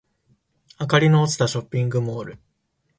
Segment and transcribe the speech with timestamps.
[0.79, 2.39] 明かりの落ちたショッピングモール